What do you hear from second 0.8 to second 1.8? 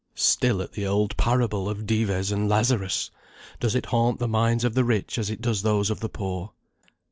old parable